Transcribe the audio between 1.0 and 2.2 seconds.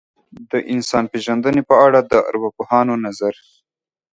پېژندنې په اړه د